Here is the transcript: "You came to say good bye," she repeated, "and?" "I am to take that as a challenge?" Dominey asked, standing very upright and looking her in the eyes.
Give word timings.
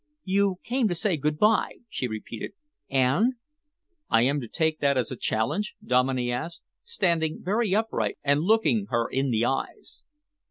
"You 0.23 0.57
came 0.63 0.87
to 0.87 0.95
say 0.95 1.15
good 1.15 1.37
bye," 1.37 1.73
she 1.87 2.07
repeated, 2.07 2.53
"and?" 2.89 3.35
"I 4.09 4.23
am 4.23 4.41
to 4.41 4.47
take 4.47 4.79
that 4.79 4.97
as 4.97 5.11
a 5.11 5.15
challenge?" 5.15 5.75
Dominey 5.85 6.31
asked, 6.31 6.63
standing 6.83 7.43
very 7.43 7.75
upright 7.75 8.17
and 8.23 8.41
looking 8.41 8.87
her 8.87 9.07
in 9.07 9.29
the 9.29 9.45
eyes. 9.45 10.01